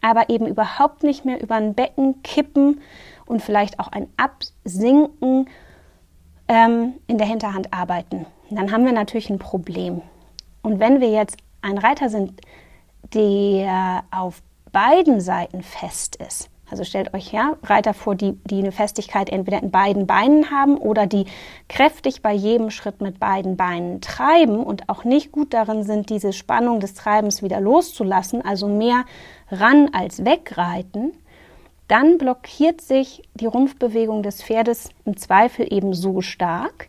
aber 0.00 0.28
eben 0.28 0.46
überhaupt 0.46 1.02
nicht 1.02 1.24
mehr 1.24 1.42
über 1.42 1.56
ein 1.56 1.74
Becken 1.74 2.22
kippen 2.22 2.80
und 3.26 3.42
vielleicht 3.42 3.78
auch 3.78 3.88
ein 3.88 4.08
Absinken 4.16 5.48
ähm, 6.48 6.94
in 7.06 7.18
der 7.18 7.26
Hinterhand 7.26 7.72
arbeiten. 7.72 8.26
Dann 8.50 8.72
haben 8.72 8.84
wir 8.84 8.92
natürlich 8.92 9.30
ein 9.30 9.38
Problem. 9.38 10.02
Und 10.62 10.80
wenn 10.80 11.00
wir 11.00 11.10
jetzt 11.10 11.36
ein 11.62 11.78
Reiter 11.78 12.08
sind, 12.08 12.40
der 13.14 14.04
auf 14.10 14.42
beiden 14.72 15.20
Seiten 15.20 15.62
fest 15.62 16.16
ist, 16.16 16.49
also 16.70 16.84
stellt 16.84 17.14
euch 17.14 17.32
ja 17.32 17.56
Reiter 17.62 17.94
vor, 17.94 18.14
die, 18.14 18.38
die 18.44 18.58
eine 18.58 18.72
Festigkeit 18.72 19.30
entweder 19.30 19.62
in 19.62 19.70
beiden 19.70 20.06
Beinen 20.06 20.50
haben 20.50 20.76
oder 20.76 21.06
die 21.06 21.26
kräftig 21.68 22.22
bei 22.22 22.32
jedem 22.32 22.70
Schritt 22.70 23.00
mit 23.00 23.18
beiden 23.18 23.56
Beinen 23.56 24.00
treiben 24.00 24.62
und 24.62 24.88
auch 24.88 25.04
nicht 25.04 25.32
gut 25.32 25.52
darin 25.52 25.82
sind, 25.82 26.10
diese 26.10 26.32
Spannung 26.32 26.80
des 26.80 26.94
Treibens 26.94 27.42
wieder 27.42 27.60
loszulassen, 27.60 28.44
also 28.44 28.68
mehr 28.68 29.04
ran 29.50 29.90
als 29.92 30.24
wegreiten, 30.24 31.12
dann 31.88 32.18
blockiert 32.18 32.80
sich 32.80 33.22
die 33.34 33.46
Rumpfbewegung 33.46 34.22
des 34.22 34.42
Pferdes 34.42 34.90
im 35.04 35.16
Zweifel 35.16 35.72
eben 35.72 35.92
so 35.92 36.20
stark, 36.20 36.88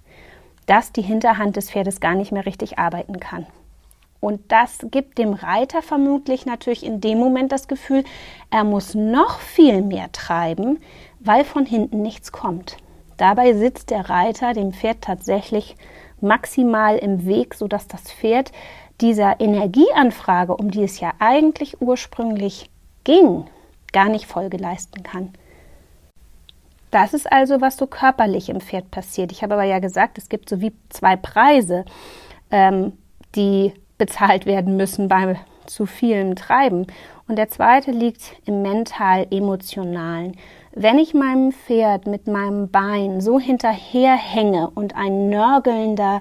dass 0.67 0.91
die 0.91 1.01
Hinterhand 1.01 1.55
des 1.55 1.71
Pferdes 1.71 2.00
gar 2.00 2.13
nicht 2.13 2.31
mehr 2.31 2.45
richtig 2.45 2.77
arbeiten 2.77 3.19
kann. 3.19 3.47
Und 4.21 4.51
das 4.51 4.77
gibt 4.91 5.17
dem 5.17 5.33
Reiter 5.33 5.81
vermutlich 5.81 6.45
natürlich 6.45 6.85
in 6.85 7.01
dem 7.01 7.17
Moment 7.17 7.51
das 7.51 7.67
Gefühl, 7.67 8.05
er 8.51 8.63
muss 8.63 8.95
noch 8.95 9.39
viel 9.39 9.81
mehr 9.81 10.11
treiben, 10.11 10.79
weil 11.19 11.43
von 11.43 11.65
hinten 11.65 12.03
nichts 12.03 12.31
kommt. 12.31 12.77
Dabei 13.17 13.53
sitzt 13.53 13.89
der 13.89 14.09
Reiter 14.09 14.53
dem 14.53 14.73
Pferd 14.73 15.01
tatsächlich 15.01 15.75
maximal 16.21 16.97
im 16.97 17.25
Weg, 17.25 17.55
sodass 17.55 17.87
das 17.87 18.11
Pferd 18.11 18.51
dieser 19.01 19.39
Energieanfrage, 19.39 20.55
um 20.55 20.69
die 20.69 20.83
es 20.83 20.99
ja 20.99 21.13
eigentlich 21.17 21.81
ursprünglich 21.81 22.69
ging, 23.03 23.45
gar 23.91 24.07
nicht 24.07 24.27
Folge 24.27 24.57
leisten 24.57 25.01
kann. 25.01 25.33
Das 26.91 27.13
ist 27.13 27.31
also, 27.31 27.61
was 27.61 27.77
so 27.77 27.87
körperlich 27.87 28.49
im 28.49 28.61
Pferd 28.61 28.91
passiert. 28.91 29.31
Ich 29.31 29.41
habe 29.41 29.55
aber 29.55 29.63
ja 29.63 29.79
gesagt, 29.79 30.17
es 30.19 30.29
gibt 30.29 30.49
so 30.49 30.61
wie 30.61 30.73
zwei 30.89 31.15
Preise, 31.15 31.85
ähm, 32.51 32.93
die 33.35 33.73
bezahlt 34.01 34.48
werden 34.48 34.77
müssen 34.77 35.08
bei 35.08 35.36
zu 35.67 35.86
vielem 35.86 36.36
Treiben. 36.36 36.88
Und 37.27 37.36
der 37.36 37.50
zweite 37.50 37.91
liegt 37.91 38.36
im 38.48 38.63
mental-emotionalen. 38.63 40.38
Wenn 40.74 40.98
ich 40.98 41.13
meinem 41.13 41.51
Pferd 41.51 42.08
mit 42.08 42.25
meinem 42.25 42.67
Bein 42.70 43.22
so 43.22 43.39
hinterherhänge 43.39 44.72
und 44.74 44.96
ein 44.96 45.29
nörgelnder 45.29 46.20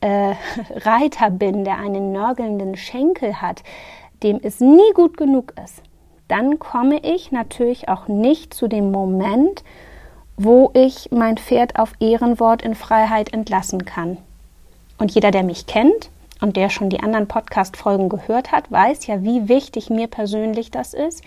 äh, 0.00 0.34
Reiter 0.74 1.30
bin, 1.30 1.62
der 1.62 1.78
einen 1.78 2.10
nörgelnden 2.10 2.76
Schenkel 2.76 3.40
hat, 3.40 3.62
dem 4.24 4.40
es 4.42 4.58
nie 4.58 4.92
gut 4.92 5.16
genug 5.16 5.54
ist, 5.62 5.80
dann 6.26 6.58
komme 6.58 6.98
ich 7.04 7.30
natürlich 7.30 7.88
auch 7.88 8.08
nicht 8.08 8.52
zu 8.52 8.66
dem 8.66 8.90
Moment, 8.90 9.62
wo 10.36 10.72
ich 10.74 11.10
mein 11.12 11.36
Pferd 11.36 11.78
auf 11.78 11.92
Ehrenwort 12.00 12.62
in 12.62 12.74
Freiheit 12.74 13.32
entlassen 13.32 13.84
kann. 13.84 14.16
Und 14.98 15.12
jeder, 15.12 15.30
der 15.30 15.44
mich 15.44 15.68
kennt 15.68 16.10
und 16.42 16.56
der 16.56 16.68
schon 16.68 16.90
die 16.90 17.00
anderen 17.00 17.28
Podcast-Folgen 17.28 18.08
gehört 18.08 18.52
hat, 18.52 18.70
weiß 18.70 19.06
ja, 19.06 19.22
wie 19.22 19.48
wichtig 19.48 19.88
mir 19.88 20.08
persönlich 20.08 20.70
das 20.70 20.92
ist, 20.92 21.22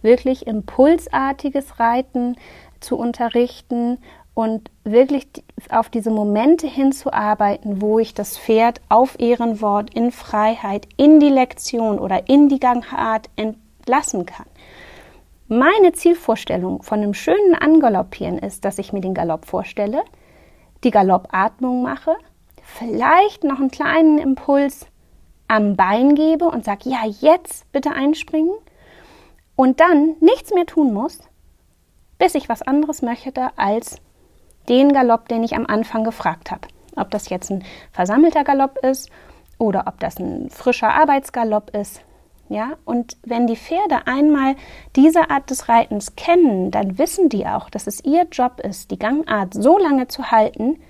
wirklich 0.00 0.46
impulsartiges 0.46 1.80
Reiten 1.80 2.36
zu 2.78 2.96
unterrichten 2.96 3.98
und 4.32 4.70
wirklich 4.84 5.26
auf 5.68 5.88
diese 5.90 6.10
Momente 6.10 6.66
hinzuarbeiten, 6.66 7.82
wo 7.82 7.98
ich 7.98 8.14
das 8.14 8.38
Pferd 8.38 8.80
auf 8.88 9.18
Ehrenwort 9.18 9.92
in 9.92 10.12
Freiheit 10.12 10.86
in 10.96 11.20
die 11.20 11.28
Lektion 11.28 11.98
oder 11.98 12.28
in 12.28 12.48
die 12.48 12.60
Gangart 12.60 13.28
entlassen 13.36 14.24
kann. 14.24 14.46
Meine 15.48 15.92
Zielvorstellung 15.92 16.84
von 16.84 17.00
einem 17.00 17.12
schönen 17.12 17.56
Angaloppieren 17.56 18.38
ist, 18.38 18.64
dass 18.64 18.78
ich 18.78 18.92
mir 18.92 19.00
den 19.00 19.14
Galopp 19.14 19.46
vorstelle, 19.46 20.04
die 20.84 20.92
Galoppatmung 20.92 21.82
mache, 21.82 22.14
vielleicht 22.78 23.44
noch 23.44 23.58
einen 23.58 23.70
kleinen 23.70 24.18
Impuls 24.18 24.86
am 25.48 25.76
Bein 25.76 26.14
gebe 26.14 26.46
und 26.46 26.64
sage, 26.64 26.90
ja, 26.90 27.04
jetzt 27.20 27.70
bitte 27.72 27.92
einspringen 27.92 28.54
und 29.56 29.80
dann 29.80 30.16
nichts 30.20 30.54
mehr 30.54 30.66
tun 30.66 30.92
muss, 30.92 31.20
bis 32.18 32.34
ich 32.34 32.48
was 32.48 32.62
anderes 32.62 33.02
möchte 33.02 33.50
als 33.56 33.96
den 34.68 34.92
Galopp, 34.92 35.28
den 35.28 35.42
ich 35.42 35.56
am 35.56 35.66
Anfang 35.66 36.04
gefragt 36.04 36.50
habe. 36.50 36.68
Ob 36.96 37.10
das 37.10 37.28
jetzt 37.28 37.50
ein 37.50 37.64
versammelter 37.92 38.44
Galopp 38.44 38.78
ist 38.78 39.10
oder 39.58 39.84
ob 39.86 39.98
das 40.00 40.18
ein 40.18 40.50
frischer 40.50 40.94
Arbeitsgalopp 40.94 41.74
ist, 41.76 42.02
ja, 42.48 42.72
und 42.84 43.16
wenn 43.22 43.46
die 43.46 43.56
Pferde 43.56 44.06
einmal 44.06 44.56
diese 44.96 45.30
Art 45.30 45.50
des 45.50 45.68
Reitens 45.68 46.16
kennen, 46.16 46.72
dann 46.72 46.98
wissen 46.98 47.28
die 47.28 47.46
auch, 47.46 47.70
dass 47.70 47.86
es 47.86 48.04
ihr 48.04 48.26
Job 48.30 48.58
ist, 48.60 48.90
die 48.90 48.98
Gangart 48.98 49.54
so 49.54 49.78
lange 49.78 50.08
zu 50.08 50.32
halten, 50.32 50.80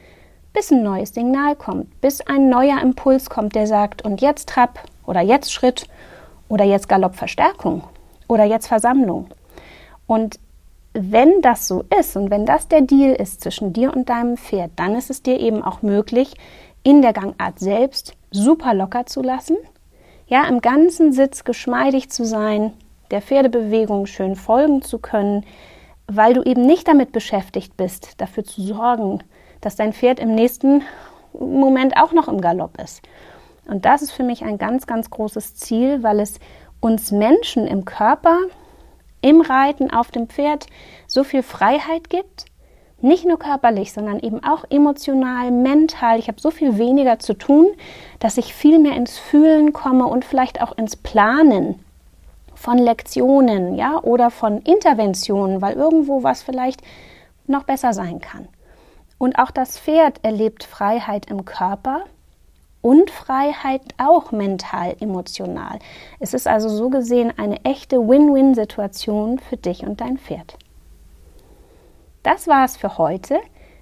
bis 0.52 0.71
ein 0.71 0.83
neues 0.83 1.14
Signal 1.14 1.57
kommt, 1.57 2.00
bis 2.00 2.21
ein 2.21 2.49
neuer 2.49 2.80
Impuls 2.80 3.30
kommt, 3.30 3.54
der 3.54 3.66
sagt, 3.66 4.02
und 4.02 4.21
jetzt 4.21 4.49
Trab 4.49 4.80
oder 5.07 5.21
jetzt 5.21 5.52
Schritt 5.52 5.87
oder 6.49 6.64
jetzt 6.64 6.88
Galoppverstärkung 6.88 7.85
oder 8.28 8.45
jetzt 8.45 8.66
Versammlung. 8.66 9.28
Und 10.07 10.38
wenn 10.92 11.40
das 11.40 11.69
so 11.69 11.85
ist 11.99 12.16
und 12.16 12.30
wenn 12.30 12.47
das 12.47 12.69
der 12.69 12.80
Deal 12.80 13.12
ist 13.12 13.42
zwischen 13.42 13.73
dir 13.73 13.95
und 13.95 14.09
deinem 14.09 14.37
Pferd, 14.37 14.73
dann 14.76 14.97
ist 14.97 15.11
es 15.11 15.23
dir 15.23 15.38
eben 15.38 15.62
auch 15.62 15.83
möglich, 15.83 16.35
in 16.83 17.02
der 17.02 17.12
Gangart 17.12 17.59
selbst 17.59 18.14
super 18.33 18.75
locker 18.75 19.07
zu 19.07 19.23
lassen 19.23 19.57
ja, 20.30 20.47
im 20.47 20.61
ganzen 20.61 21.12
Sitz 21.12 21.45
geschmeidig 21.45 22.09
zu 22.09 22.25
sein, 22.25 22.73
der 23.11 23.21
Pferdebewegung 23.21 24.07
schön 24.07 24.37
folgen 24.37 24.80
zu 24.80 24.99
können, 24.99 25.45
weil 26.07 26.35
du 26.35 26.42
eben 26.42 26.64
nicht 26.64 26.87
damit 26.87 27.11
beschäftigt 27.11 27.76
bist, 27.76 28.21
dafür 28.21 28.45
zu 28.45 28.62
sorgen, 28.62 29.25
dass 29.61 29.77
dein 29.77 29.92
Pferd 29.92 30.18
im 30.18 30.35
nächsten 30.35 30.83
Moment 31.33 31.96
auch 31.96 32.12
noch 32.12 32.29
im 32.29 32.40
Galopp 32.40 32.81
ist. 32.81 33.03
Und 33.66 33.85
das 33.85 34.03
ist 34.03 34.11
für 34.11 34.25
mich 34.25 34.42
ein 34.44 34.59
ganz, 34.59 34.87
ganz 34.87 35.11
großes 35.11 35.57
Ziel, 35.57 36.03
weil 36.03 36.20
es 36.20 36.40
uns 36.81 37.12
Menschen 37.12 37.66
im 37.66 37.85
Körper, 37.85 38.37
im 39.20 39.40
Reiten 39.40 39.92
auf 39.92 40.11
dem 40.11 40.29
Pferd 40.29 40.66
so 41.07 41.25
viel 41.25 41.42
Freiheit 41.42 42.11
gibt, 42.11 42.46
nicht 43.03 43.25
nur 43.25 43.38
körperlich, 43.38 43.92
sondern 43.92 44.20
eben 44.20 44.42
auch 44.44 44.64
emotional, 44.68 45.51
mental. 45.51 46.18
Ich 46.18 46.29
habe 46.29 46.40
so 46.40 46.51
viel 46.51 46.79
weniger 46.79 47.18
zu 47.18 47.35
tun, 47.35 47.68
dass 48.18 48.37
ich 48.37 48.55
viel 48.55 48.79
mehr 48.79 48.94
ins 48.94 49.18
Fühlen 49.18 49.73
komme 49.73 50.07
und 50.07 50.25
vielleicht 50.25 50.61
auch 50.61 50.77
ins 50.77 50.96
Planen 50.96 51.83
von 52.55 52.77
Lektionen, 52.77 53.75
ja, 53.75 53.99
oder 54.03 54.31
von 54.31 54.59
Interventionen, 54.62 55.62
weil 55.62 55.75
irgendwo 55.75 56.23
was 56.23 56.42
vielleicht 56.42 56.83
noch 57.46 57.64
besser 57.64 57.94
sein 57.94 58.20
kann. 58.20 58.49
Und 59.20 59.38
auch 59.38 59.50
das 59.50 59.78
Pferd 59.78 60.24
erlebt 60.24 60.64
Freiheit 60.64 61.30
im 61.30 61.44
Körper 61.44 62.04
und 62.80 63.11
Freiheit 63.11 63.83
auch 63.98 64.33
mental, 64.33 64.96
emotional. 64.98 65.78
Es 66.20 66.33
ist 66.33 66.48
also 66.48 66.70
so 66.70 66.88
gesehen 66.88 67.30
eine 67.37 67.62
echte 67.66 67.98
Win-Win-Situation 67.98 69.38
für 69.38 69.59
dich 69.59 69.83
und 69.83 70.00
dein 70.00 70.16
Pferd. 70.16 70.56
Das 72.22 72.48
war 72.48 72.64
es 72.64 72.78
für 72.78 72.96
heute. 72.96 73.38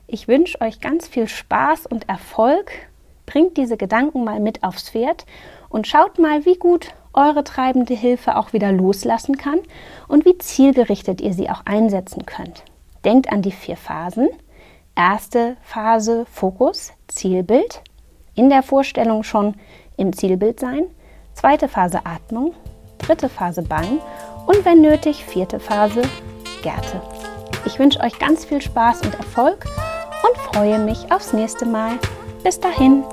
Ich 0.08 0.26
wünsche 0.26 0.60
euch 0.60 0.80
ganz 0.80 1.06
viel 1.06 1.28
Spaß 1.28 1.86
und 1.86 2.08
Erfolg. 2.08 2.72
Bringt 3.24 3.56
diese 3.58 3.76
Gedanken 3.76 4.24
mal 4.24 4.40
mit 4.40 4.64
aufs 4.64 4.90
Pferd 4.90 5.24
und 5.68 5.86
schaut 5.86 6.18
mal, 6.18 6.46
wie 6.46 6.56
gut 6.56 6.88
eure 7.12 7.44
treibende 7.44 7.94
Hilfe 7.94 8.36
auch 8.38 8.52
wieder 8.52 8.72
loslassen 8.72 9.36
kann 9.36 9.60
und 10.08 10.24
wie 10.24 10.36
zielgerichtet 10.38 11.20
ihr 11.20 11.32
sie 11.32 11.48
auch 11.48 11.64
einsetzen 11.64 12.26
könnt. 12.26 12.64
Denkt 13.04 13.30
an 13.30 13.42
die 13.42 13.52
vier 13.52 13.76
Phasen. 13.76 14.28
Erste 14.98 15.56
Phase 15.62 16.26
Fokus, 16.28 16.92
Zielbild. 17.06 17.82
In 18.34 18.50
der 18.50 18.64
Vorstellung 18.64 19.22
schon 19.22 19.54
im 19.96 20.12
Zielbild 20.12 20.58
sein. 20.58 20.86
Zweite 21.34 21.68
Phase 21.68 22.00
Atmung. 22.04 22.52
Dritte 22.98 23.28
Phase 23.28 23.62
Bein. 23.62 24.00
Und 24.46 24.64
wenn 24.64 24.80
nötig, 24.80 25.24
vierte 25.24 25.60
Phase 25.60 26.02
Gärte. 26.64 27.00
Ich 27.64 27.78
wünsche 27.78 28.00
euch 28.00 28.18
ganz 28.18 28.44
viel 28.44 28.60
Spaß 28.60 29.02
und 29.02 29.14
Erfolg 29.14 29.66
und 30.24 30.36
freue 30.36 30.80
mich 30.80 31.12
aufs 31.12 31.32
nächste 31.32 31.64
Mal. 31.64 31.92
Bis 32.42 32.58
dahin. 32.58 33.04